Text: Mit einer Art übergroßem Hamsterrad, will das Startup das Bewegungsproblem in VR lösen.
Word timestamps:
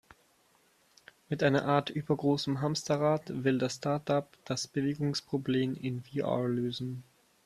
Mit 1.29 1.43
einer 1.43 1.65
Art 1.65 1.91
übergroßem 1.91 2.59
Hamsterrad, 2.59 3.43
will 3.43 3.59
das 3.59 3.75
Startup 3.75 4.27
das 4.45 4.67
Bewegungsproblem 4.67 5.75
in 5.75 6.01
VR 6.03 6.47
lösen. 6.47 7.03